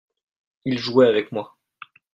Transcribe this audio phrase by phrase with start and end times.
[0.65, 1.55] il jouait avec moi.